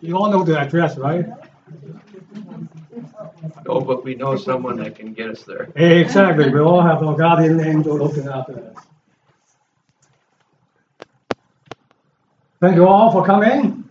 [0.00, 1.26] You all know the address, right?
[3.66, 5.70] Oh, but we know someone that can get us there.
[5.76, 6.50] Exactly.
[6.50, 8.84] We all have our guardian angel looking after us.
[12.60, 13.88] Thank you all for coming,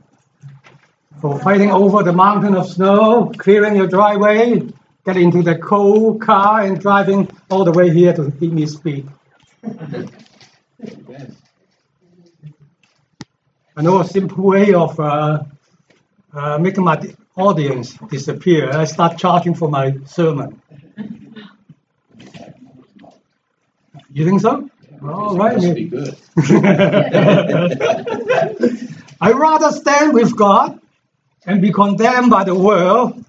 [1.22, 4.62] for fighting over the mountain of snow, clearing your driveway,
[5.06, 9.06] getting into the cold car, and driving all the way here to hear me speak.
[13.78, 15.44] I know a simple way of uh,
[16.34, 17.00] uh, making my
[17.36, 18.72] audience disappear.
[18.72, 20.62] I start charging for my sermon.
[24.12, 24.70] You think so?
[25.04, 25.56] All right.
[25.56, 26.18] Must be good.
[29.22, 30.80] I rather stand with God
[31.46, 33.24] and be condemned by the world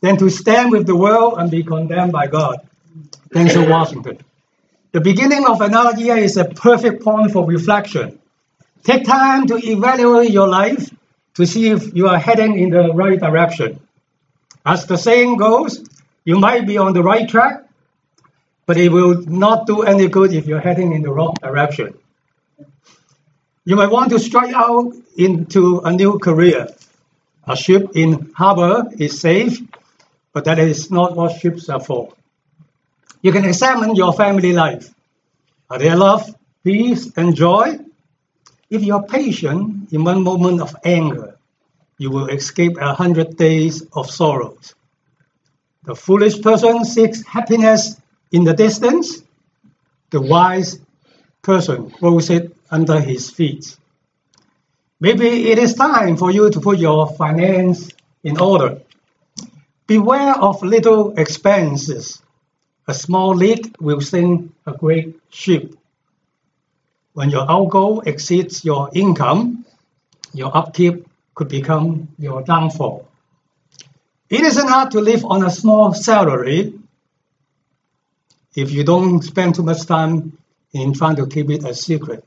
[0.00, 2.60] than to stand with the world and be condemned by God.
[3.30, 4.18] Denzel Washington.
[4.92, 8.20] The beginning of another year is a perfect point for reflection.
[8.84, 10.90] Take time to evaluate your life
[11.34, 13.80] to see if you are heading in the right direction.
[14.64, 15.84] As the saying goes,
[16.24, 17.64] you might be on the right track,
[18.66, 21.94] but it will not do any good if you're heading in the wrong direction.
[23.64, 26.68] You might want to strike out into a new career.
[27.46, 29.60] A ship in harbor is safe,
[30.32, 32.12] but that is not what ships are for.
[33.22, 34.94] You can examine your family life.
[35.70, 37.78] Are there love, peace, and joy?
[38.74, 41.38] If you are patient in one moment of anger,
[41.96, 44.74] you will escape a hundred days of sorrows.
[45.84, 48.00] The foolish person seeks happiness
[48.32, 49.22] in the distance.
[50.10, 50.80] The wise
[51.42, 53.76] person grows it under his feet.
[54.98, 57.90] Maybe it is time for you to put your finance
[58.24, 58.80] in order.
[59.86, 62.20] Beware of little expenses.
[62.88, 65.76] A small leak will sink a great ship.
[67.14, 69.64] When your outgo exceeds your income,
[70.32, 73.08] your upkeep could become your downfall.
[74.28, 76.74] It isn't hard to live on a small salary
[78.56, 80.36] if you don't spend too much time
[80.72, 82.24] in trying to keep it a secret.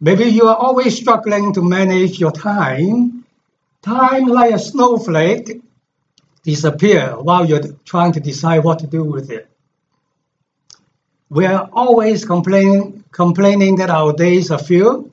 [0.00, 3.24] Maybe you are always struggling to manage your time.
[3.82, 5.60] Time, like a snowflake,
[6.42, 9.48] disappear while you're trying to decide what to do with it.
[11.34, 15.12] We are always complaining, complaining that our days are few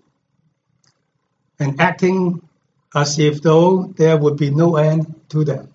[1.59, 2.47] and acting
[2.93, 5.73] as if though there would be no end to them.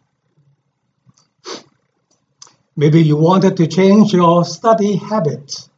[2.76, 5.68] Maybe you wanted to change your study habits.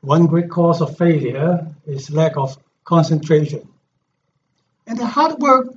[0.00, 3.68] One great cause of failure is lack of concentration.
[4.88, 5.68] And the hard work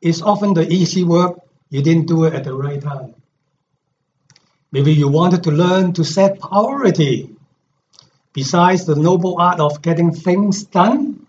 [0.00, 1.40] is often the easy work.
[1.68, 3.16] You didn't do it at the right time.
[4.70, 7.34] Maybe you wanted to learn to set priority.
[8.32, 11.26] Besides the noble art of getting things done,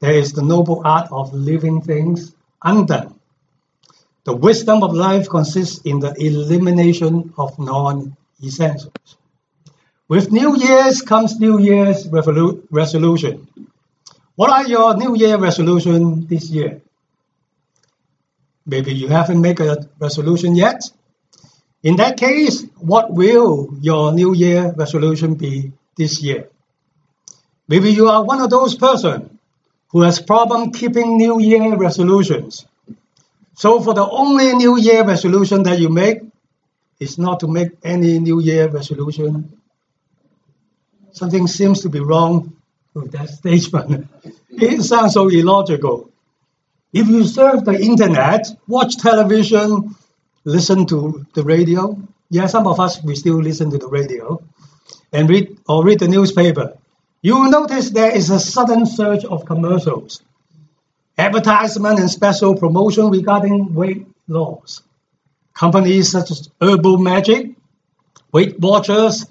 [0.00, 3.18] there is the noble art of leaving things undone.
[4.24, 8.92] The wisdom of life consists in the elimination of non essentials.
[10.08, 13.48] With New Year's comes New Year's revolu- resolution.
[14.34, 16.82] What are your New Year resolution this year?
[18.66, 20.82] Maybe you haven't made a resolution yet.
[21.82, 26.48] In that case, what will your New Year resolution be this year?
[27.68, 29.30] Maybe you are one of those persons
[29.88, 32.66] who has problem keeping New Year resolutions.
[33.54, 36.18] So for the only New Year resolution that you make
[37.00, 39.60] is not to make any New Year resolution.
[41.12, 42.56] Something seems to be wrong
[42.94, 44.08] with that statement.
[44.50, 46.10] It sounds so illogical.
[46.92, 49.94] If you surf the internet, watch television,
[50.44, 54.42] listen to the radio, yeah, some of us we still listen to the radio,
[55.12, 56.76] and read or read the newspaper,
[57.22, 60.22] you will notice there is a sudden surge of commercials,
[61.18, 64.82] advertisement and special promotion regarding weight loss.
[65.54, 67.50] Companies such as Herbal Magic,
[68.32, 69.26] Weight Watchers,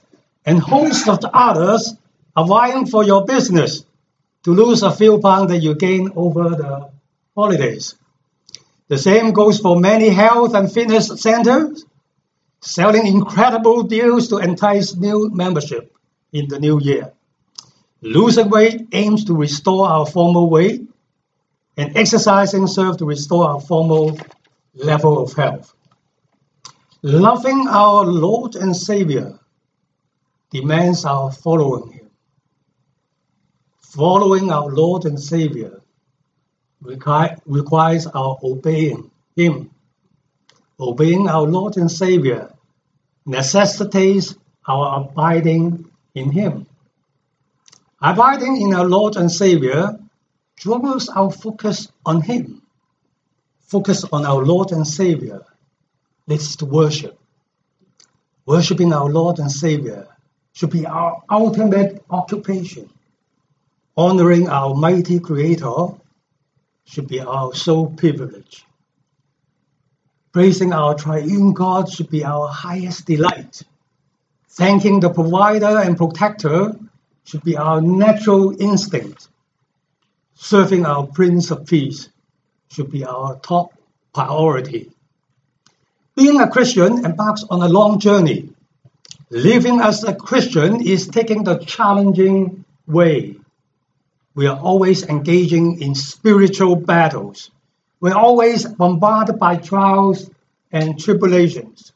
[0.45, 1.93] and host of others
[2.35, 3.85] are vying for your business
[4.43, 6.89] to lose a few pounds that you gain over the
[7.35, 7.95] holidays.
[8.87, 11.85] The same goes for many health and fitness centers,
[12.65, 15.95] selling incredible deals to entice new membership
[16.33, 17.13] in the new year.
[18.01, 20.81] Losing weight aims to restore our former weight,
[21.77, 24.17] and exercising serves to restore our former
[24.73, 25.73] level of health.
[27.03, 29.39] Loving our Lord and Savior
[30.49, 32.09] demands our following Him.
[33.81, 35.81] Following our Lord and Savior
[36.81, 39.69] requires our obeying Him.
[40.79, 42.54] Obeying our Lord and Savior
[43.25, 44.35] necessitates
[44.67, 46.67] our abiding in Him.
[48.01, 49.97] Abiding in our Lord and Savior
[50.57, 52.61] draws our focus on Him,
[53.61, 55.41] focus on our Lord and Savior,
[56.27, 57.19] leads to worship.
[58.45, 60.07] Worshipping our Lord and Savior
[60.53, 62.89] should be our ultimate occupation.
[63.97, 65.87] Honoring our mighty Creator
[66.85, 68.65] should be our sole privilege.
[70.35, 73.63] Praising our triune God should be our highest delight.
[74.49, 76.73] Thanking the provider and protector
[77.23, 79.29] should be our natural instinct.
[80.33, 82.09] Serving our Prince of Peace
[82.69, 83.79] should be our top
[84.13, 84.91] priority.
[86.17, 88.49] Being a Christian embarks on a long journey.
[89.29, 93.37] Living as a Christian is taking the challenging way.
[94.35, 97.51] We are always engaging in spiritual battles.
[98.05, 100.29] We're always bombarded by trials
[100.71, 101.91] and tribulations.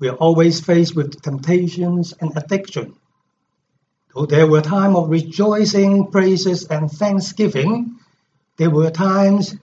[0.00, 2.96] We are always faced with temptations and addiction.
[4.12, 8.00] Though there were times of rejoicing, praises, and thanksgiving,
[8.56, 9.54] there were times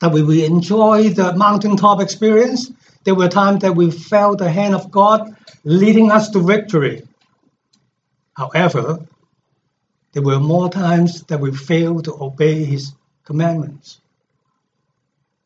[0.00, 2.70] that we will enjoy the mountaintop experience.
[3.02, 5.34] There were times that we felt the hand of God
[5.64, 7.02] leading us to victory.
[8.34, 9.04] However,
[10.12, 12.92] there were more times that we failed to obey His
[13.24, 13.98] commandments.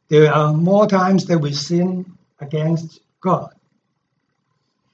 [0.09, 3.53] There are more times that we sin against God.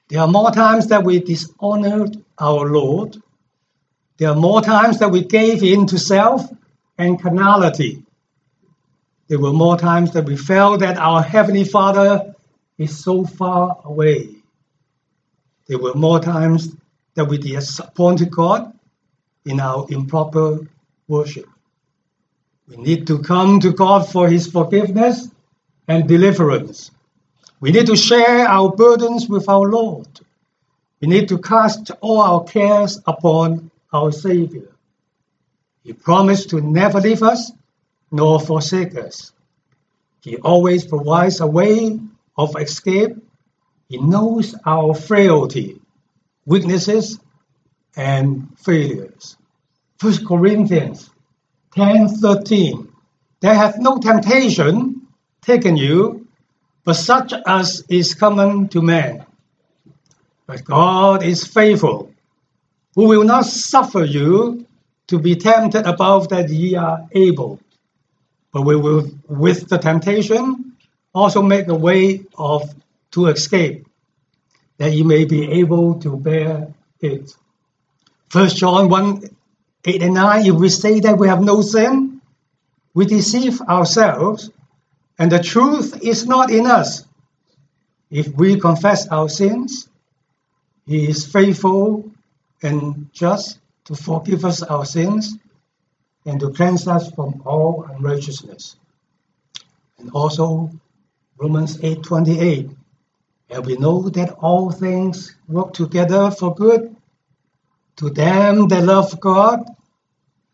[0.09, 3.17] There are more times that we dishonored our Lord.
[4.19, 6.43] There are more times that we gave in to self
[6.99, 8.05] and carnality.
[9.29, 12.35] There were more times that we felt that our Heavenly Father
[12.79, 14.37] is so far away.
[15.67, 16.75] There were more times
[17.15, 18.79] that we disappointed God
[19.45, 20.69] in our improper
[21.09, 21.47] worship.
[22.69, 25.29] We need to come to God for His forgiveness
[25.89, 26.91] and deliverance.
[27.61, 30.09] We need to share our burdens with our Lord.
[31.01, 34.69] We need to cast all our cares upon our Savior.
[35.83, 37.53] He promised to never leave us
[38.11, 39.33] nor forsake us.
[40.23, 41.99] He always provides a way
[42.37, 43.17] of escape.
[43.89, 45.81] He knows our frailty,
[46.47, 47.19] weaknesses,
[47.97, 49.37] and failures.
[50.01, 51.12] 1 Corinthians
[51.77, 52.89] 10:13
[53.41, 55.03] There hath no temptation
[55.41, 56.27] taken you,
[56.85, 59.27] but such as is common to man.
[60.47, 62.13] But God is faithful,
[62.95, 64.67] who will not suffer you
[65.09, 67.59] to be tempted above that ye are able,
[68.53, 70.77] but we will with the temptation
[71.15, 72.63] also make a way of
[73.13, 73.87] to escape,
[74.79, 77.35] that ye may be able to bear it.
[78.29, 79.23] First John 1
[79.85, 82.21] 8 and 9, if we say that we have no sin,
[82.95, 84.51] we deceive ourselves,
[85.19, 87.05] and the truth is not in us.
[88.11, 89.89] If we confess our sins,
[90.87, 92.11] He is faithful
[92.63, 95.37] and just to forgive us our sins
[96.27, 98.77] and to cleanse us from all unrighteousness.
[99.99, 100.71] And also
[101.39, 102.71] Romans 8:28,
[103.51, 106.95] and we know that all things work together for good
[108.03, 109.61] to them that love God,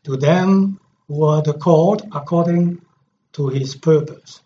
[0.05, 2.83] to them who are the called according
[3.33, 4.43] to his purpose.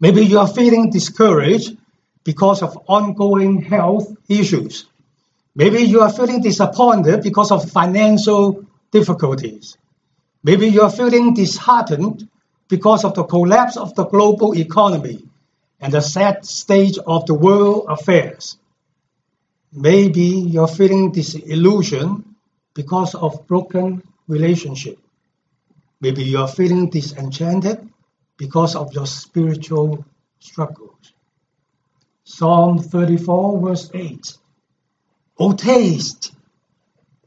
[0.00, 1.76] Maybe you are feeling discouraged
[2.24, 4.86] because of ongoing health issues.
[5.54, 9.76] Maybe you are feeling disappointed because of financial difficulties.
[10.42, 12.26] Maybe you are feeling disheartened
[12.68, 15.28] because of the collapse of the global economy
[15.78, 18.56] and the sad state of the world affairs.
[19.76, 22.24] Maybe you're feeling disillusioned
[22.72, 24.98] because of broken relationship.
[26.00, 27.86] Maybe you're feeling disenchanted
[28.38, 30.06] because of your spiritual
[30.38, 31.12] struggles.
[32.24, 34.38] Psalm 34 verse 8.
[35.38, 36.32] O taste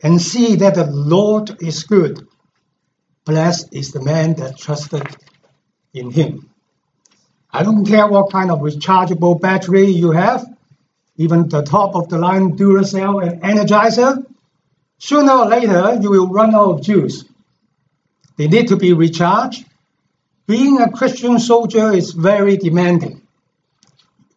[0.02, 2.28] and see that the Lord is good.
[3.26, 5.06] Blessed is the man that trusted
[5.94, 6.50] in him.
[7.52, 10.48] I don't care what kind of rechargeable battery you have,
[11.20, 14.26] even the top of the line Duracell and Energizer,
[15.00, 17.26] sooner or later you will run out of juice.
[18.38, 19.66] They need to be recharged.
[20.48, 23.22] Being a Christian soldier is very demanding.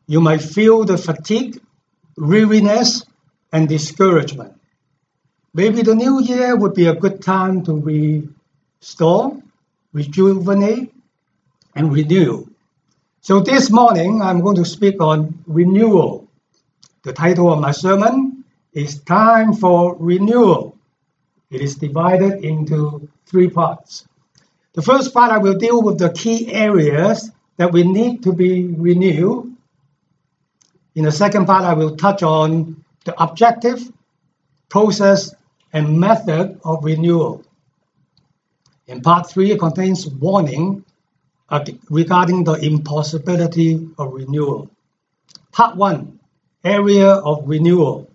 [0.08, 1.60] You might feel the fatigue,
[2.16, 3.04] weariness,
[3.52, 4.60] and discouragement.
[5.54, 7.74] Maybe the new year would be a good time to
[8.80, 9.40] restore,
[9.92, 10.92] rejuvenate,
[11.76, 12.48] and renew.
[13.20, 16.21] So this morning I'm going to speak on renewal.
[17.04, 20.78] The title of my sermon is Time for Renewal.
[21.50, 24.06] It is divided into three parts.
[24.74, 28.68] The first part I will deal with the key areas that we need to be
[28.68, 29.52] renewed.
[30.94, 33.90] In the second part, I will touch on the objective,
[34.68, 35.34] process,
[35.72, 37.44] and method of renewal.
[38.86, 40.84] And part three contains warning
[41.90, 44.70] regarding the impossibility of renewal.
[45.50, 46.20] Part one,
[46.64, 48.10] area of renewal.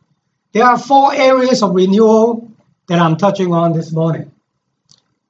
[0.53, 2.51] There are four areas of renewal
[2.87, 4.31] that I'm touching on this morning.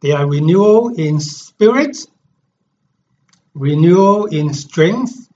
[0.02, 1.98] They are renewal in spirit,
[3.56, 5.30] renewal in strength,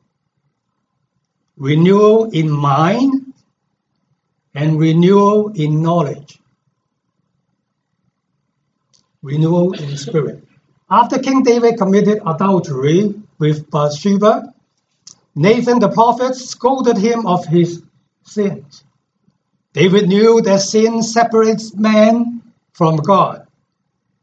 [1.58, 3.34] renewal in mind,
[4.54, 6.40] and renewal in knowledge.
[9.24, 10.44] Renewal in spirit.
[10.90, 14.54] After King David committed adultery with Bathsheba,
[15.36, 17.84] Nathan the prophet scolded him of his
[18.24, 18.84] sins.
[19.74, 22.42] David knew that sin separates man
[22.74, 23.48] from God.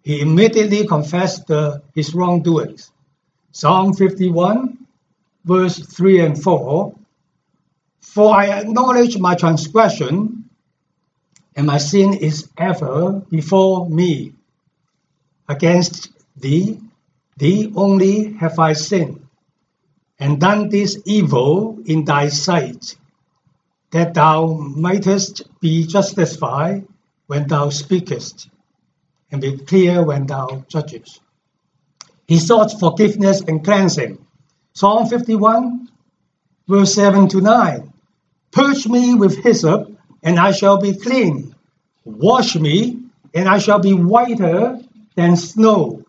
[0.03, 2.93] He immediately confessed the, his wrongdoings.
[3.53, 4.79] Psalm 51,
[5.45, 6.95] verse 3 and 4
[8.00, 10.45] For I acknowledge my transgression,
[11.57, 14.33] and my sin is ever before me.
[15.49, 16.79] Against thee,
[17.38, 19.27] thee only have I sinned,
[20.19, 22.97] and done this evil in thy sight,
[23.91, 26.87] that thou mightest be justified
[27.27, 28.49] when thou speakest,
[29.31, 31.21] and be clear when thou judgest.
[32.27, 34.19] He sought forgiveness and cleansing.
[34.73, 35.89] Psalm 51,
[36.69, 37.93] verse 7 to 9.
[38.51, 39.91] Purge me with hyssop,
[40.23, 41.55] and I shall be clean.
[42.05, 42.99] Wash me,
[43.35, 44.81] and I shall be whiter
[45.15, 46.05] than snow.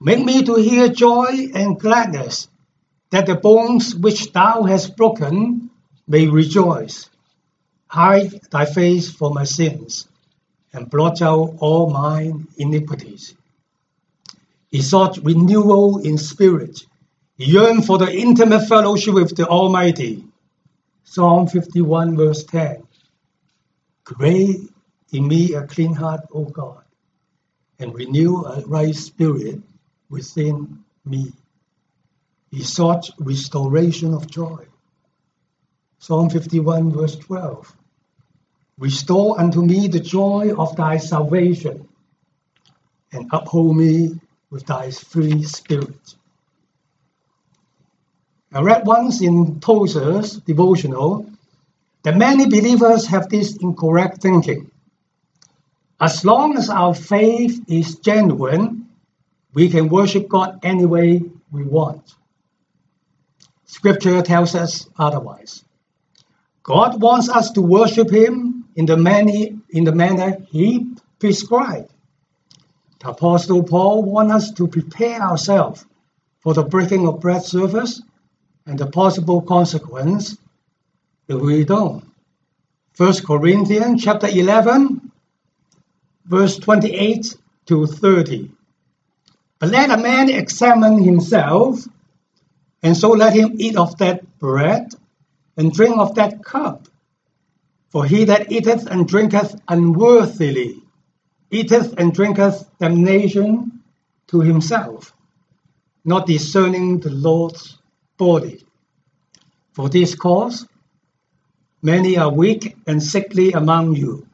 [0.00, 2.48] Make me to hear joy and gladness,
[3.10, 5.70] that the bones which thou hast broken
[6.06, 7.08] may rejoice.
[7.88, 10.06] Hide thy face from my sins,
[10.72, 13.34] and blot out all mine iniquities.
[14.70, 16.86] He sought renewal in spirit.
[17.36, 20.24] He yearned for the intimate fellowship with the Almighty.
[21.02, 22.86] Psalm 51, verse 10.
[24.04, 24.60] Create
[25.12, 26.84] in me a clean heart, O God,
[27.80, 29.60] and renew a right spirit
[30.08, 31.29] within me.
[32.50, 34.66] He sought restoration of joy.
[35.98, 37.76] Psalm 51, verse 12.
[38.78, 41.86] Restore unto me the joy of thy salvation,
[43.12, 44.18] and uphold me
[44.50, 46.14] with thy free spirit.
[48.52, 51.30] I read once in Tozer's devotional
[52.02, 54.70] that many believers have this incorrect thinking.
[56.00, 58.88] As long as our faith is genuine,
[59.52, 62.14] we can worship God any way we want.
[63.70, 65.64] Scripture tells us otherwise.
[66.64, 71.92] God wants us to worship Him in the, many, in the manner He prescribed.
[72.98, 75.86] The Apostle Paul wants us to prepare ourselves
[76.40, 78.02] for the breaking of bread service
[78.66, 80.36] and the possible consequence
[81.28, 82.04] if we don't.
[82.96, 85.12] 1 Corinthians chapter 11,
[86.24, 87.36] verse 28
[87.66, 88.50] to 30.
[89.60, 91.86] But let a man examine himself,
[92.82, 94.92] and so let him eat of that bread
[95.56, 96.88] and drink of that cup.
[97.90, 100.82] For he that eateth and drinketh unworthily
[101.50, 103.82] eateth and drinketh damnation
[104.28, 105.12] to himself,
[106.04, 107.78] not discerning the Lord's
[108.16, 108.64] body.
[109.72, 110.66] For this cause,
[111.82, 114.26] many are weak and sickly among you,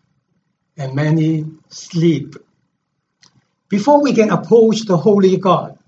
[0.77, 2.37] and many sleep.
[3.69, 5.79] Before we can approach the holy God,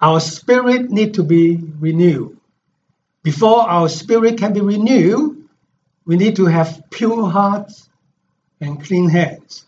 [0.00, 2.38] our spirit need to be renewed.
[3.22, 5.48] Before our spirit can be renewed,
[6.04, 7.88] we need to have pure hearts
[8.60, 9.66] and clean hands.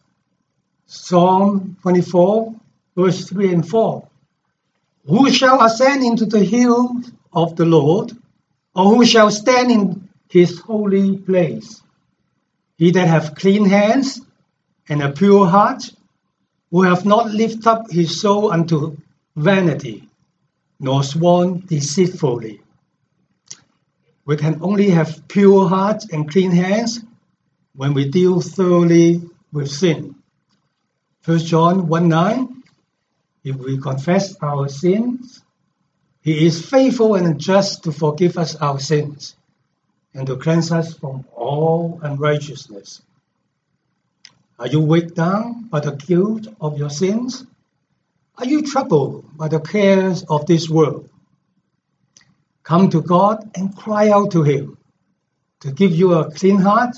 [0.86, 2.54] Psalm 24,
[2.96, 4.08] verse 3 and 4.
[5.06, 7.00] Who shall ascend into the hill
[7.32, 8.12] of the Lord,
[8.74, 11.82] or who shall stand in his holy place?
[12.76, 14.20] He that hath clean hands
[14.88, 15.90] and a pure heart,
[16.70, 18.96] who hath not lifted up his soul unto
[19.36, 20.08] vanity,
[20.80, 22.62] nor sworn deceitfully.
[24.24, 27.00] We can only have pure hearts and clean hands
[27.74, 29.22] when we deal thoroughly
[29.52, 30.14] with sin.
[31.24, 32.62] 1 John 1 9,
[33.44, 35.42] if we confess our sins,
[36.22, 39.36] he is faithful and just to forgive us our sins
[40.14, 43.02] and to cleanse us from all unrighteousness.
[44.58, 47.46] Are you weighed down by the guilt of your sins?
[48.40, 51.08] Are you troubled by the cares of this world?
[52.62, 54.78] Come to God and cry out to Him
[55.60, 56.96] to give you a clean heart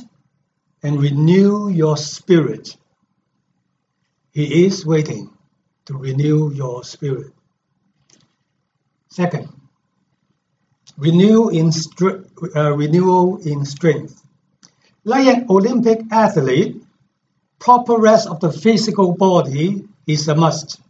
[0.82, 2.76] and renew your spirit
[4.32, 5.30] he is waiting
[5.84, 7.32] to renew your spirit.
[9.10, 9.48] Second,
[10.96, 11.70] renew in
[12.56, 14.22] uh, renewal in strength.
[15.04, 16.82] Like an Olympic athlete,
[17.58, 20.80] proper rest of the physical body is a must.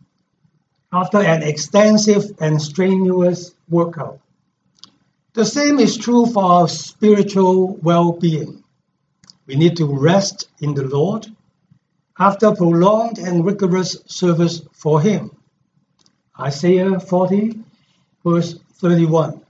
[0.93, 4.21] After an extensive and strenuous workout.
[5.33, 8.63] The same is true for our spiritual well being.
[9.47, 11.27] We need to rest in the Lord
[12.19, 15.31] after prolonged and rigorous service for Him.
[16.39, 17.59] Isaiah 40,
[18.25, 19.41] verse 31.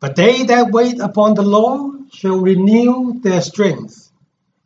[0.00, 4.10] But they that wait upon the Lord shall renew their strength.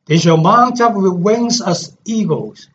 [0.07, 2.69] They shall mount up with wings as eagles.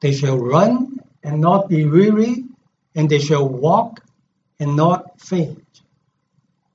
[0.00, 2.44] They shall run and not be weary,
[2.94, 4.00] and they shall walk
[4.60, 5.82] and not faint.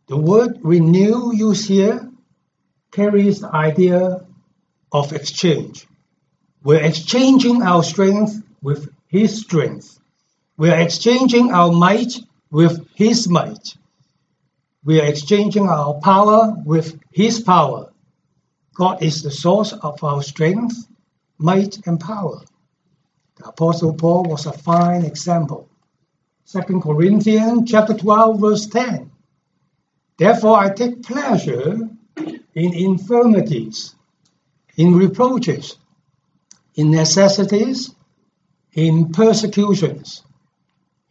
[0.08, 2.10] The word renew used here
[2.92, 4.26] carries the idea
[4.92, 5.88] of exchange.
[6.64, 10.00] We're exchanging our strength with His strength.
[10.58, 12.14] We're exchanging our might
[12.52, 13.76] with His might.
[14.86, 17.92] We are exchanging our power with His power.
[18.76, 20.88] God is the source of our strength,
[21.38, 22.42] might, and power.
[23.46, 25.70] Apostle Paul was a fine example.
[26.52, 29.12] 2 Corinthians chapter 12, verse 10.
[30.18, 33.96] Therefore I take pleasure in infirmities,
[34.76, 35.78] in reproaches,
[36.76, 37.94] in necessities,
[38.74, 40.24] in persecutions,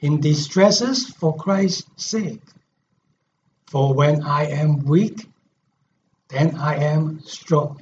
[0.00, 2.42] in distresses for Christ's sake.
[3.66, 5.26] For when I am weak,
[6.28, 7.80] then I am strong.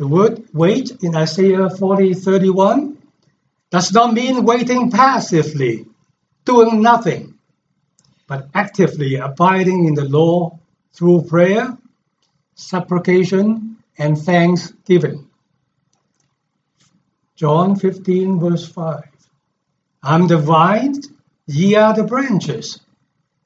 [0.00, 2.96] The word wait in Isaiah 40 31
[3.70, 5.84] does not mean waiting passively,
[6.46, 7.34] doing nothing,
[8.26, 10.58] but actively abiding in the law
[10.94, 11.76] through prayer,
[12.54, 15.28] supplication, and thanksgiving.
[17.36, 19.04] John 15, verse 5.
[20.02, 20.94] I'm the vine,
[21.46, 22.80] ye are the branches.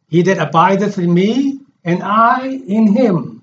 [0.06, 3.33] He that abideth in me, and I in him,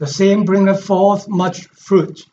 [0.00, 2.24] the same bringeth forth much fruit.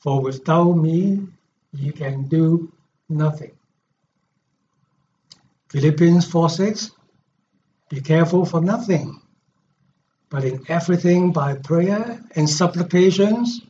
[0.00, 1.28] For without me,
[1.72, 2.72] you can do
[3.08, 3.52] nothing.
[5.68, 6.90] Philippians 4 6.
[7.88, 9.20] Be careful for nothing,
[10.28, 13.60] but in everything by prayer and supplications,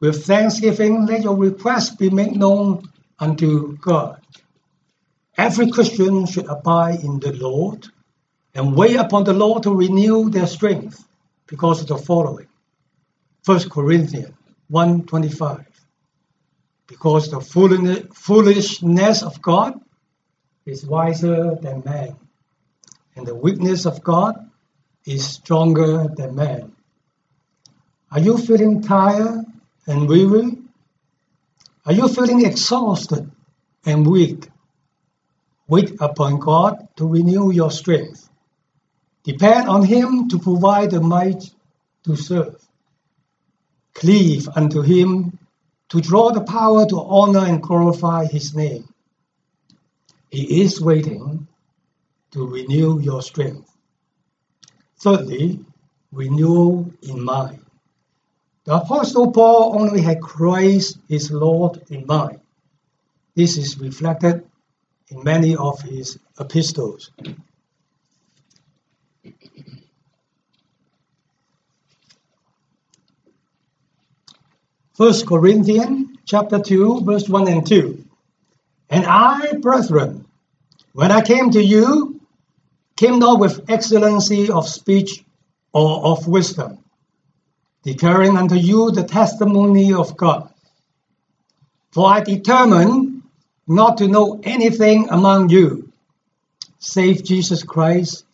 [0.00, 2.82] with thanksgiving, let your requests be made known
[3.20, 4.20] unto God.
[5.36, 7.86] Every Christian should abide in the Lord
[8.52, 11.07] and wait upon the Lord to renew their strength
[11.48, 12.46] because of the following.
[13.44, 14.34] 1 Corinthians
[14.70, 15.64] 1.25
[16.86, 19.80] Because the foolishness of God
[20.66, 22.16] is wiser than man,
[23.16, 24.34] and the weakness of God
[25.06, 26.72] is stronger than man.
[28.12, 29.44] Are you feeling tired
[29.86, 30.58] and weary?
[31.86, 33.30] Are you feeling exhausted
[33.86, 34.50] and weak?
[35.66, 38.28] Wait upon God to renew your strength.
[39.28, 41.50] Depend on Him to provide the might
[42.04, 42.66] to serve.
[43.92, 45.38] Cleave unto Him
[45.90, 48.88] to draw the power to honor and glorify His name.
[50.30, 51.46] He is waiting
[52.30, 53.70] to renew your strength.
[54.96, 55.60] Thirdly,
[56.10, 57.66] renewal in mind.
[58.64, 62.40] The Apostle Paul only had Christ his Lord in mind.
[63.34, 64.46] This is reflected
[65.08, 67.10] in many of his epistles.
[74.98, 78.04] First Corinthians chapter 2, verse 1 and 2.
[78.90, 80.26] And I, brethren,
[80.92, 82.20] when I came to you,
[82.96, 85.24] came not with excellency of speech
[85.72, 86.78] or of wisdom,
[87.84, 90.52] declaring unto you the testimony of God.
[91.92, 93.22] For I determined
[93.68, 95.92] not to know anything among you,
[96.80, 98.24] save Jesus Christ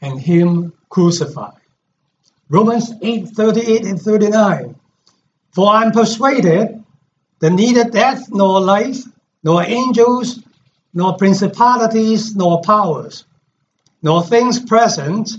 [0.00, 1.58] and Him crucified.
[2.48, 4.79] Romans 8 38 and 39.
[5.52, 6.84] For I am persuaded
[7.40, 9.02] that neither death nor life,
[9.42, 10.40] nor angels,
[10.92, 13.24] nor principalities, nor powers,
[14.02, 15.30] nor things present,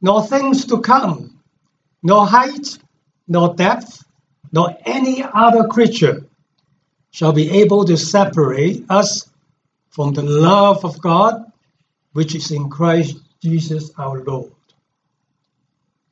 [0.00, 1.38] nor things to come,
[2.02, 2.78] nor height,
[3.28, 4.04] nor depth,
[4.52, 6.26] nor any other creature
[7.10, 9.28] shall be able to separate us
[9.90, 11.44] from the love of God
[12.12, 14.52] which is in Christ Jesus our Lord.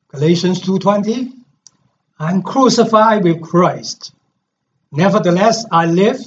[0.08, 1.37] Galatians 2:20
[2.18, 4.12] I'm crucified with Christ.
[4.90, 6.18] Nevertheless I live,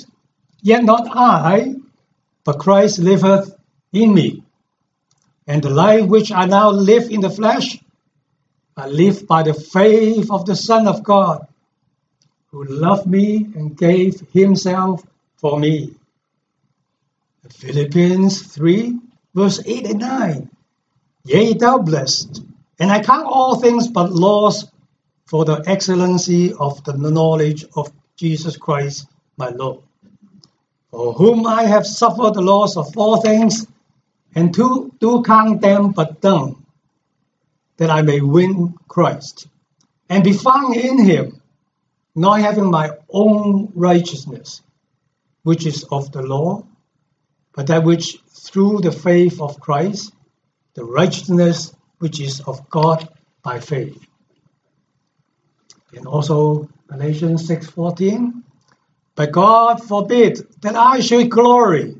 [0.61, 1.75] yet not I,
[2.45, 3.53] but Christ liveth
[3.91, 4.43] in me.
[5.47, 7.77] And the life which I now live in the flesh,
[8.77, 11.45] I live by the faith of the Son of God,
[12.51, 15.03] who loved me and gave himself
[15.35, 15.95] for me.
[17.49, 18.97] Philippians 3,
[19.35, 20.49] verse 8 and 9.
[21.25, 22.43] Yea, thou blessed,
[22.79, 24.65] and I count all things but loss
[25.25, 29.07] for the excellency of the knowledge of Jesus Christ,
[29.37, 29.83] my Lord.
[30.91, 33.65] For whom I have suffered the loss of all things,
[34.35, 36.65] and to do count them but dung,
[37.77, 39.47] that I may win Christ,
[40.09, 41.41] and be found in him,
[42.13, 44.61] not having my own righteousness,
[45.43, 46.65] which is of the law,
[47.53, 50.13] but that which through the faith of Christ,
[50.73, 53.07] the righteousness which is of God
[53.43, 53.97] by faith.
[55.93, 58.43] And also Galatians 6:14,
[59.15, 61.95] but God forbid that I should glory,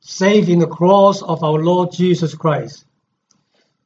[0.00, 2.84] save in the cross of our Lord Jesus Christ,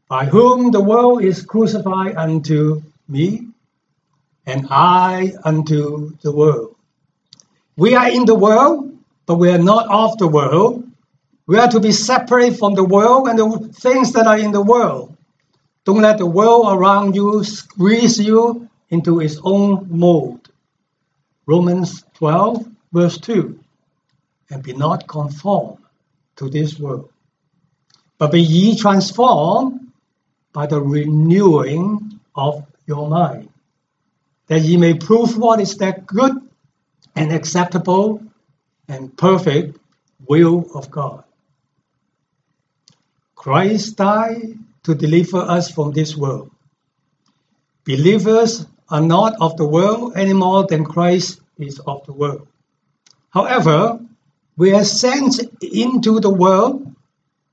[0.09, 3.49] by whom the world is crucified unto me,
[4.45, 6.75] and I unto the world.
[7.77, 10.85] We are in the world, but we are not of the world.
[11.47, 14.62] We are to be separate from the world and the things that are in the
[14.62, 15.16] world.
[15.85, 20.49] Don't let the world around you squeeze you into its own mold.
[21.46, 23.59] Romans 12, verse 2.
[24.51, 25.79] And be not conformed
[26.37, 27.11] to this world,
[28.18, 29.92] but be ye transformed
[30.53, 33.49] by the renewing of your mind,
[34.46, 36.33] that ye may prove what is that good
[37.16, 38.22] and acceptable
[38.88, 39.79] and perfect
[40.29, 41.25] will of God.
[43.35, 46.51] Christ died to deliver us from this world.
[47.85, 52.46] Believers are not of the world any more than Christ is of the world.
[53.31, 54.01] However,
[54.57, 56.94] we are sent into the world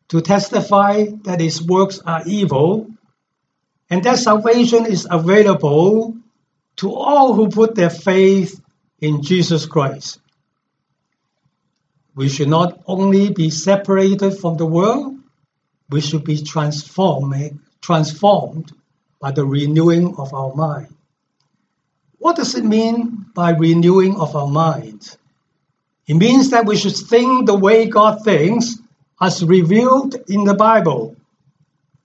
[0.10, 2.88] to testify that its works are evil
[3.90, 6.16] and that salvation is available
[6.78, 8.62] to all who put their faith
[9.00, 10.20] in Jesus Christ.
[12.16, 15.18] We should not only be separated from the world,
[15.90, 18.72] we should be transformed, transformed
[19.20, 20.93] by the renewing of our mind.
[22.24, 25.18] What does it mean by renewing of our minds?
[26.08, 28.78] It means that we should think the way God thinks
[29.20, 31.18] as revealed in the Bible.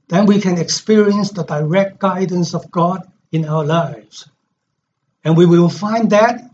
[0.08, 4.28] Then we can experience the direct guidance of God in our lives.
[5.22, 6.50] And we will find that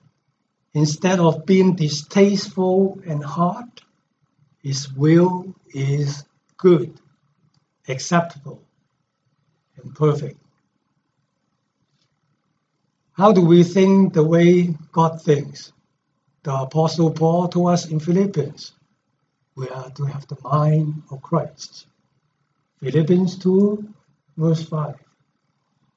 [0.75, 3.81] instead of being distasteful and hard,
[4.63, 6.23] His will is
[6.59, 7.01] good,
[7.89, 8.61] acceptable,
[9.83, 10.44] and perfect.
[13.15, 15.73] How do we think the way God thinks?
[16.43, 18.73] The Apostle Paul told us in Philippians,
[19.55, 21.87] we are to have the mind of Christ.
[22.81, 23.89] Philippians 2,
[24.37, 24.97] verse 5.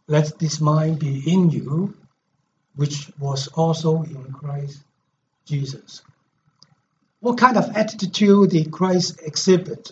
[0.08, 1.96] Let this mind be in you,
[2.76, 4.84] which was also in Christ
[5.46, 6.04] Jesus.
[7.20, 9.92] What kind of attitude did Christ exhibit?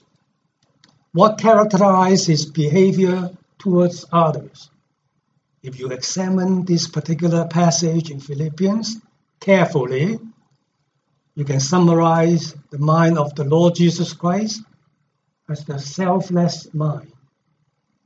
[1.11, 4.69] What characterized his behavior towards others?
[5.65, 8.97] If you examine this particular passage in Philippians
[9.39, 10.19] carefully,
[11.33, 14.61] you can summarize the mind of the Lord Jesus Christ
[15.49, 17.11] as the selfless mind,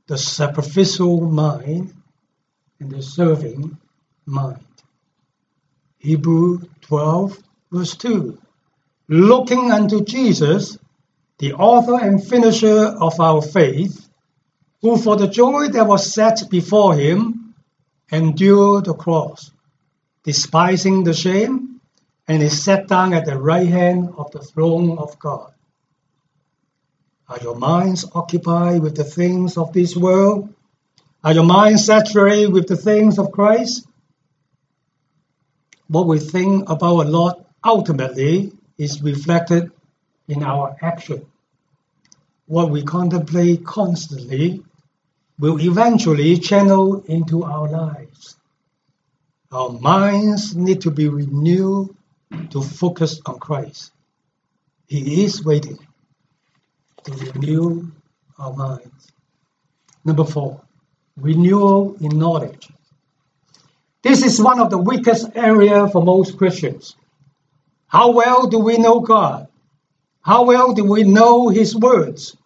[0.06, 1.92] the sacrificial mind,
[2.80, 3.76] and the serving
[4.24, 4.64] mind.
[5.98, 7.38] Hebrew 12,
[7.70, 8.40] verse 2.
[9.08, 10.78] Looking unto Jesus,
[11.36, 14.08] the author and finisher of our faith,
[14.80, 17.39] who for the joy that was set before him
[18.10, 19.50] endured the cross,
[20.24, 21.80] despising the shame,
[22.26, 25.52] and is set down at the right hand of the throne of God.
[27.28, 30.52] Are your minds occupied with the things of this world?
[31.22, 33.86] Are your minds saturated with the things of Christ?
[35.86, 39.70] What we think about a lot ultimately is reflected
[40.28, 41.26] in our action.
[42.46, 44.62] What we contemplate constantly
[45.40, 48.36] will eventually channel into our lives.
[49.50, 51.96] Our minds need to be renewed
[52.50, 53.90] to focus on Christ.
[54.86, 55.78] He is waiting
[57.04, 57.90] to renew
[58.38, 59.12] our minds.
[60.04, 60.60] Number four,
[61.16, 62.68] renewal in knowledge.
[64.02, 66.96] This is one of the weakest areas for most Christians.
[67.86, 69.48] How well do we know God?
[70.20, 72.36] How well do we know His words?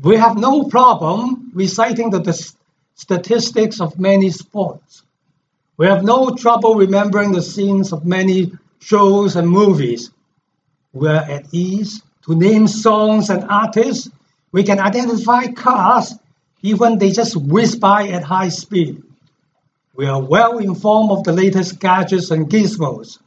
[0.00, 2.22] We have no problem reciting the,
[2.98, 5.04] statistics of many sports.
[5.76, 10.10] We have no trouble remembering the scenes of many shows and movies.
[10.92, 14.10] We are at ease to name songs and artists.
[14.50, 16.18] We can identify cars,
[16.62, 19.04] even they just whiz by at high speed.
[19.94, 23.18] We are well informed of the latest gadgets and gizmos.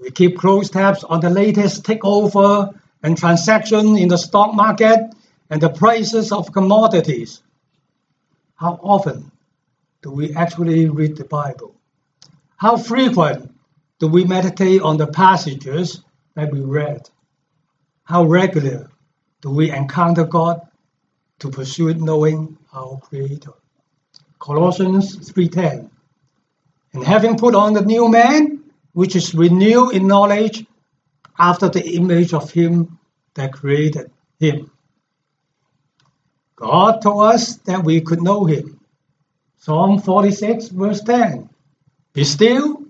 [0.00, 5.12] We keep close tabs on the latest takeover and transaction in the stock market
[5.52, 7.42] and the prices of commodities.
[8.56, 9.30] How often
[10.02, 11.76] do we actually read the Bible?
[12.56, 13.52] How frequent
[14.02, 16.02] do we meditate on the passages
[16.34, 17.08] that we read.
[18.04, 18.90] How regular
[19.40, 20.60] do we encounter God
[21.38, 23.52] to pursue knowing our Creator?
[24.38, 25.90] Colossians 3:10.
[26.94, 30.66] And having put on the new man, which is renewed in knowledge
[31.38, 32.98] after the image of him
[33.34, 34.70] that created him.
[36.56, 38.80] God told us that we could know him.
[39.58, 41.48] Psalm 46, verse 10.
[42.12, 42.84] Be still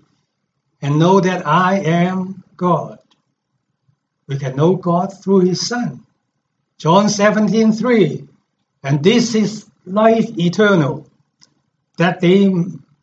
[0.81, 2.99] and know that I am God.
[4.27, 6.05] We can know God through his Son.
[6.77, 8.27] John 17, 3.
[8.83, 11.09] And this is life eternal,
[11.97, 12.51] that they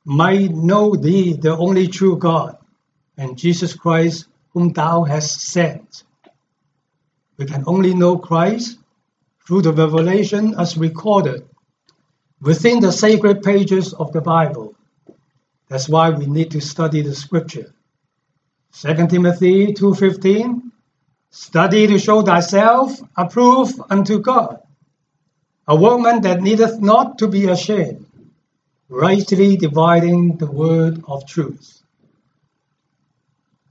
[0.05, 2.59] might know thee, the only true God,
[3.17, 6.03] and Jesus Christ, whom thou hast sent.
[7.37, 8.80] We can only know Christ
[9.51, 11.45] through the revelation as recorded
[12.41, 14.77] within the sacred pages of the Bible.
[15.69, 17.75] That's why we need to study the scripture.
[18.75, 20.71] 2 Timothy 2:15
[21.31, 24.63] Study to show thyself approved unto God,
[25.67, 28.07] a workman that needeth not to be ashamed,
[28.89, 31.83] rightly dividing the word of truth.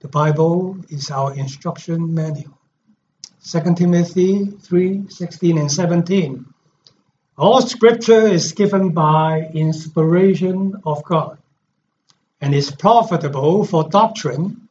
[0.01, 2.58] The Bible is our instruction manual.
[3.43, 6.45] 2 Timothy 3 16 and 17.
[7.37, 11.37] All scripture is given by inspiration of God
[12.41, 14.67] and is profitable for doctrine,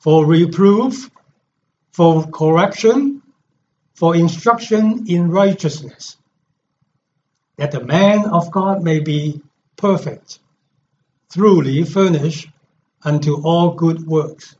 [0.00, 1.10] for reproof,
[1.92, 3.22] for correction,
[3.94, 6.16] for instruction in righteousness,
[7.56, 9.40] that the man of God may be
[9.76, 10.40] perfect,
[11.32, 12.48] truly furnished
[13.04, 14.56] unto all good works.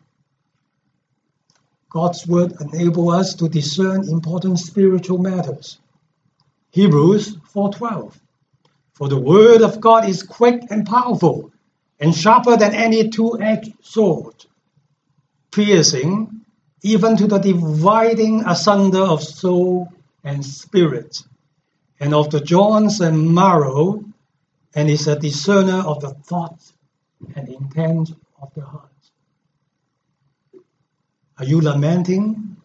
[1.93, 5.79] God's word enables us to discern important spiritual matters.
[6.71, 8.19] Hebrews 4:12
[8.95, 11.53] For the word of God is quick and powerful
[12.01, 14.47] and sharper than any two-edged sword,
[15.51, 16.41] piercing
[16.81, 19.93] even to the dividing asunder of soul
[20.25, 21.23] and spirit,
[22.01, 24.03] and of the joints and marrow,
[24.75, 26.73] and is a discerner of the thoughts
[27.37, 28.92] and intent of the heart.
[31.39, 32.57] Are you lamenting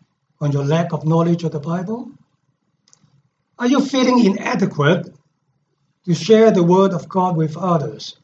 [0.41, 2.11] on your lack of knowledge of the Bible?
[3.59, 5.13] Are you feeling inadequate
[6.05, 8.17] to share the Word of God with others?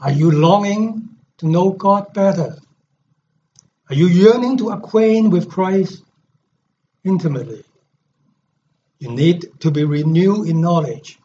[0.00, 2.56] Are you longing to know God better?
[3.90, 6.02] Are you yearning to acquaint with Christ
[7.04, 7.64] intimately?
[8.98, 11.18] You need to be renewed in knowledge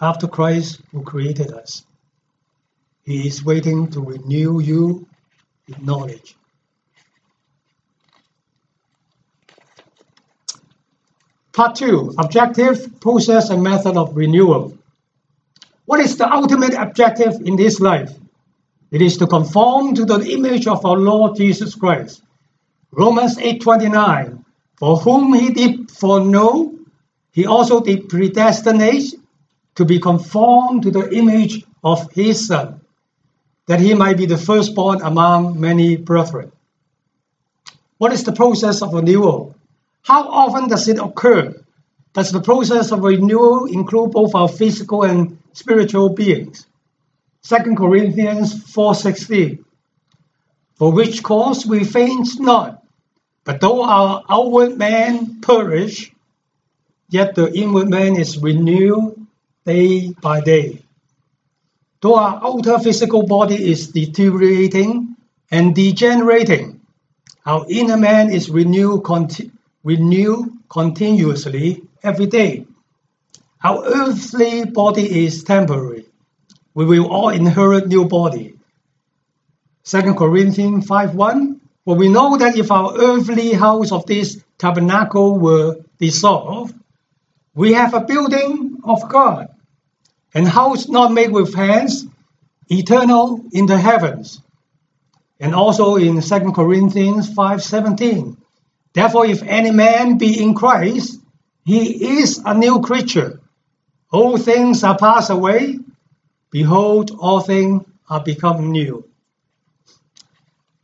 [0.00, 1.86] after Christ who created us.
[3.04, 5.06] He is waiting to renew you
[5.68, 6.36] in knowledge.
[11.54, 14.76] Part two, objective, process, and method of renewal.
[15.84, 18.10] What is the ultimate objective in this life?
[18.90, 22.22] It is to conform to the image of our Lord Jesus Christ.
[22.90, 24.44] Romans 8:29.
[24.78, 26.74] For whom he did foreknow,
[27.30, 29.14] he also did predestinate
[29.76, 32.80] to be conformed to the image of his son,
[33.68, 36.50] that he might be the firstborn among many brethren.
[37.98, 39.53] What is the process of renewal?
[40.04, 41.64] How often does it occur?
[42.12, 46.66] Does the process of renewal include both our physical and spiritual beings?
[47.42, 49.64] 2 Corinthians 4:16
[50.76, 52.84] For which cause we faint not,
[53.44, 56.12] but though our outward man perish,
[57.08, 59.26] yet the inward man is renewed
[59.64, 60.82] day by day.
[62.02, 65.16] Though our outer physical body is deteriorating
[65.50, 66.82] and degenerating,
[67.46, 69.50] our inner man is renewed conti-
[69.84, 72.66] renew continuously every day.
[73.62, 76.06] Our earthly body is temporary.
[76.74, 78.56] We will all inherit new body.
[79.84, 85.76] 2 Corinthians 5.1 For we know that if our earthly house of this tabernacle were
[85.98, 86.74] dissolved,
[87.54, 89.48] we have a building of God,
[90.34, 92.06] and house not made with hands,
[92.68, 94.40] eternal in the heavens.
[95.38, 98.36] And also in 2 Corinthians 5.17
[98.94, 101.20] Therefore, if any man be in Christ,
[101.64, 103.40] he is a new creature.
[104.12, 105.80] All things are passed away.
[106.50, 109.04] Behold, all things are become new.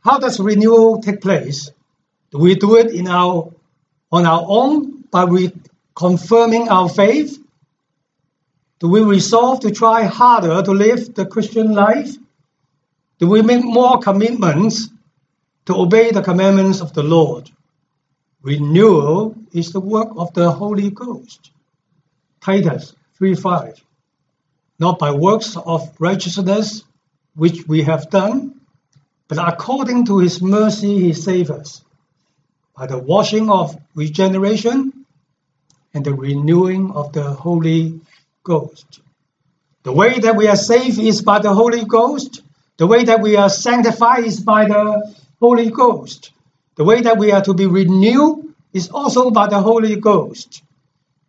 [0.01, 1.71] How does renewal take place?
[2.31, 3.53] Do we do it in our
[4.11, 5.53] on our own by re-
[5.95, 7.37] confirming our faith?
[8.79, 12.11] Do we resolve to try harder to live the Christian life?
[13.19, 14.89] Do we make more commitments
[15.67, 17.49] to obey the commandments of the Lord?
[18.43, 21.51] Renewal is the work of the Holy Ghost.
[22.41, 23.79] Titus 3:5.
[24.79, 26.83] Not by works of righteousness
[27.35, 28.59] which we have done,
[29.27, 31.83] but according to his mercy he saved us
[32.75, 35.05] by the washing of regeneration
[35.93, 38.01] and the renewing of the Holy
[38.43, 39.01] Ghost.
[39.83, 42.41] The way that we are saved is by the Holy Ghost.
[42.77, 46.31] The way that we are sanctified is by the Holy Ghost.
[46.75, 50.63] The way that we are to be renewed is also by the Holy Ghost.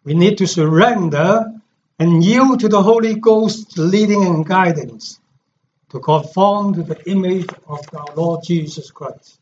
[0.04, 1.52] We need to surrender
[1.98, 5.20] and yield to the Holy Ghost's leading and guidance
[5.90, 9.38] to conform to the image of our Lord Jesus Christ.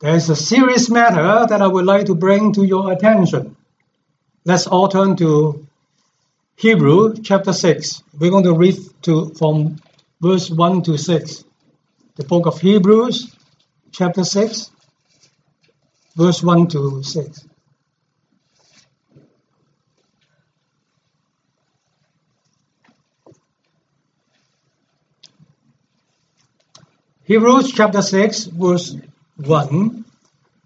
[0.00, 3.56] There is a serious matter that I would like to bring to your attention.
[4.44, 5.66] Let's all turn to
[6.56, 8.02] Hebrew chapter 6.
[8.18, 9.80] We're going to read to, from
[10.20, 11.44] verse 1 to 6.
[12.16, 13.36] The book of Hebrews
[13.92, 14.70] chapter 6,
[16.16, 17.48] verse 1 to 6.
[27.24, 28.96] Hebrews chapter 6, verse
[29.36, 30.04] 1.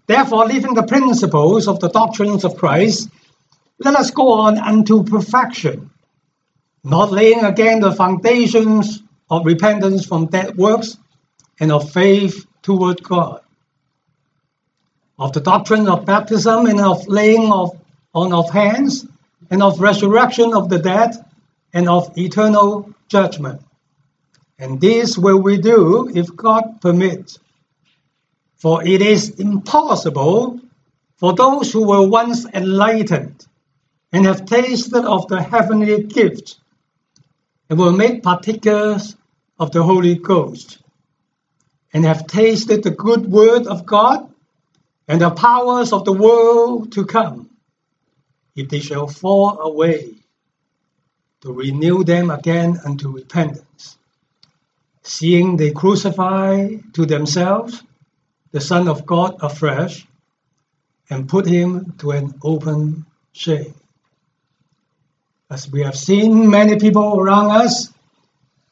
[0.07, 3.09] Therefore, leaving the principles of the doctrines of Christ,
[3.77, 5.89] let us go on unto perfection,
[6.85, 10.95] not laying again the foundations of repentance from dead works
[11.61, 13.41] and of faith toward God,
[15.19, 17.79] of the doctrine of baptism and of laying of,
[18.15, 19.05] on of hands,
[19.51, 21.11] and of resurrection of the dead,
[21.71, 23.61] and of eternal judgment.
[24.57, 27.37] And this will we do if God permits.
[28.55, 30.59] For it is impossible
[31.17, 33.45] for those who were once enlightened
[34.11, 36.57] and have tasted of the heavenly gift
[37.69, 39.15] and will make partakers
[39.59, 40.80] of the Holy Ghost
[41.93, 44.31] and have tasted the good word of God
[45.07, 47.49] and the powers of the world to come,
[48.55, 50.15] if they shall fall away,
[51.41, 53.97] to renew them again unto repentance,
[55.03, 57.83] seeing they crucify to themselves
[58.51, 60.05] the Son of God afresh
[61.09, 63.73] and put him to an open shame.
[65.49, 67.91] As we have seen many people around us,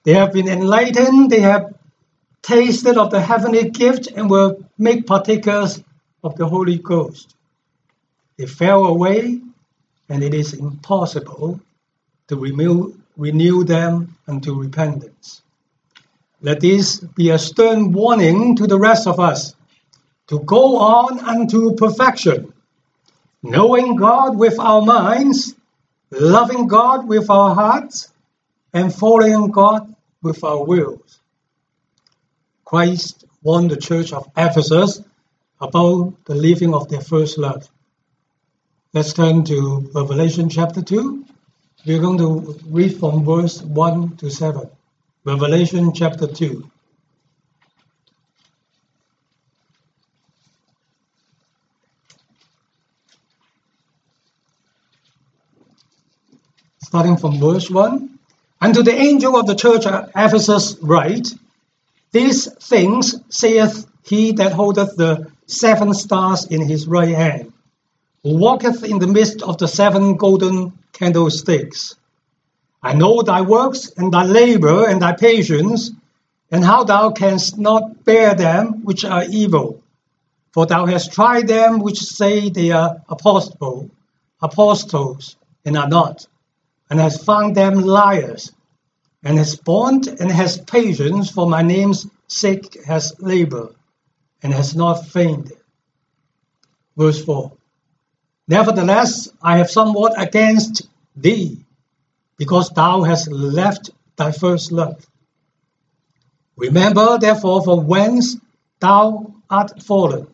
[0.03, 1.73] they have been enlightened, they have
[2.41, 5.83] tasted of the heavenly gift, and will make partakers
[6.23, 7.35] of the Holy Ghost.
[8.37, 9.41] They fell away,
[10.09, 11.59] and it is impossible
[12.27, 15.41] to renew, renew them unto repentance.
[16.41, 19.55] Let this be a stern warning to the rest of us
[20.27, 22.53] to go on unto perfection,
[23.43, 25.55] knowing God with our minds,
[26.11, 28.09] loving God with our hearts,
[28.73, 31.18] and following God with our wills.
[32.69, 35.01] Christ warned the church of Ephesus
[35.59, 37.67] about the living of their first love.
[38.93, 41.25] Let's turn to Revelation chapter 2.
[41.87, 44.69] We're going to read from verse 1 to 7.
[45.25, 46.69] Revelation chapter 2.
[56.81, 58.19] starting from verse 1.
[58.61, 61.27] And to the angel of the church at Ephesus write,
[62.11, 67.53] These things saith he that holdeth the seven stars in his right hand,
[68.23, 71.95] who walketh in the midst of the seven golden candlesticks.
[72.81, 75.91] I know thy works, and thy labor, and thy patience,
[76.51, 79.83] and how thou canst not bear them which are evil.
[80.53, 83.89] For thou hast tried them which say they are apostle,
[84.41, 86.25] apostles, and are not
[86.89, 88.51] and hast found them liars,
[89.23, 93.75] and has borne and has patience for my name's sake has labored,
[94.41, 95.57] and has not fainted.
[96.95, 97.51] Verse 4
[98.47, 101.65] Nevertheless, I have somewhat against thee,
[102.37, 105.05] because thou hast left thy first love.
[106.55, 108.37] Remember, therefore, from whence
[108.79, 110.27] thou art fallen,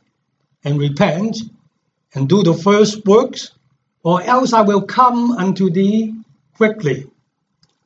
[0.64, 1.38] and repent,
[2.14, 3.52] and do the first works,
[4.04, 6.16] or else I will come unto thee
[6.56, 7.08] quickly,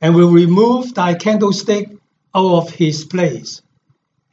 [0.02, 1.90] and will remove thy candlestick
[2.34, 3.62] out of his place,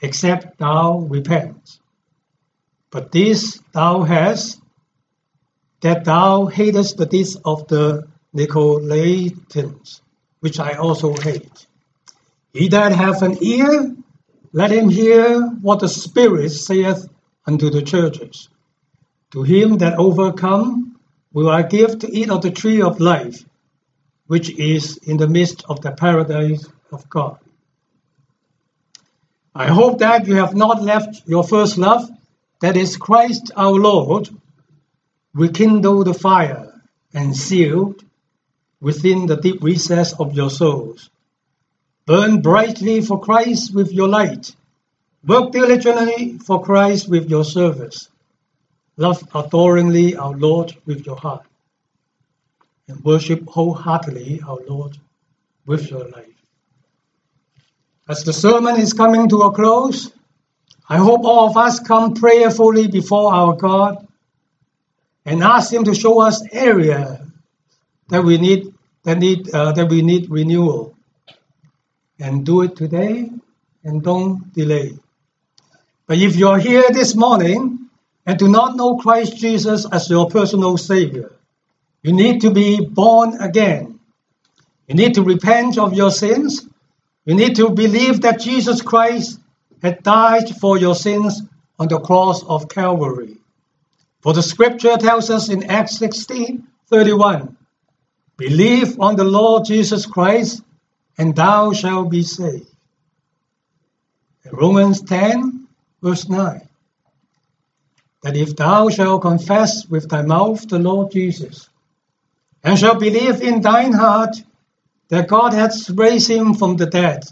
[0.00, 1.78] except thou repent.
[2.90, 4.60] But this thou hast,
[5.80, 10.00] that thou hatest the deeds of the Nicolaitans,
[10.40, 11.66] which I also hate.
[12.52, 13.94] He that hath an ear,
[14.52, 17.08] let him hear what the Spirit saith
[17.46, 18.48] unto the churches.
[19.32, 20.98] To him that overcome
[21.32, 23.44] will I give to eat of the tree of life,
[24.26, 27.38] which is in the midst of the paradise of God.
[29.54, 32.10] I hope that you have not left your first love,
[32.60, 34.28] that is Christ our Lord,
[35.36, 36.80] Rekindle the fire
[37.12, 38.02] and sealed
[38.80, 41.10] within the deep recess of your souls.
[42.06, 44.56] Burn brightly for Christ with your light.
[45.26, 48.08] Work diligently for Christ with your service.
[48.96, 51.44] Love adoringly our Lord with your heart.
[52.88, 54.96] And worship wholeheartedly our Lord
[55.66, 56.26] with your life.
[58.08, 60.12] As the sermon is coming to a close,
[60.88, 64.06] I hope all of us come prayerfully before our God
[65.24, 67.26] and ask Him to show us area
[68.08, 68.72] that we need
[69.02, 70.96] that need uh, that we need renewal,
[72.20, 73.30] and do it today,
[73.84, 74.96] and don't delay.
[76.06, 77.88] But if you are here this morning
[78.26, 81.35] and do not know Christ Jesus as your personal Savior,
[82.06, 83.98] you need to be born again.
[84.86, 86.64] You need to repent of your sins.
[87.24, 89.40] You need to believe that Jesus Christ
[89.82, 91.42] had died for your sins
[91.80, 93.38] on the cross of Calvary.
[94.20, 97.56] For the scripture tells us in Acts 16 31,
[98.36, 100.62] Believe on the Lord Jesus Christ,
[101.18, 102.70] and thou shalt be saved.
[104.44, 105.66] In Romans 10,
[106.00, 106.68] verse 9,
[108.22, 111.68] that if thou shalt confess with thy mouth the Lord Jesus,
[112.66, 114.42] and shall believe in thine heart
[115.08, 117.22] that God hath raised him from the dead,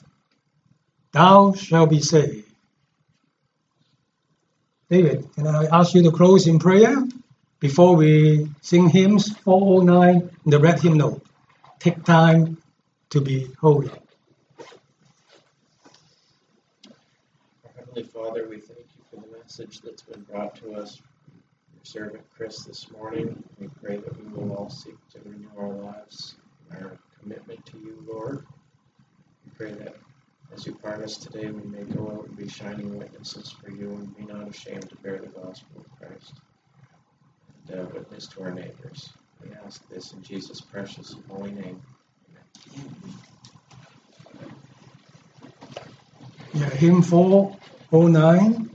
[1.10, 2.48] thou shalt be saved.
[4.88, 7.02] David, can I ask you to close in prayer
[7.58, 11.20] before we sing hymns 409 in the red hymnal?
[11.80, 12.62] Take time
[13.10, 13.90] to be holy.
[17.76, 21.02] Heavenly Father, we thank you for the message that's been brought to us
[21.84, 23.44] servant Chris this morning.
[23.58, 26.36] We pray that we will all seek to renew our lives
[26.72, 28.46] our commitment to you, Lord.
[29.44, 29.94] We pray that
[30.52, 33.90] as you part us today, we may go out and be shining witnesses for you
[33.90, 36.32] and be not ashamed to bear the gospel of Christ
[37.68, 39.10] and uh, witness to our neighbors.
[39.42, 41.82] We ask this in Jesus' precious and holy name.
[46.54, 48.73] Yeah, hymn 409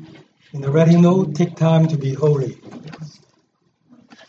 [0.51, 2.57] in the retinal, take time to be holy.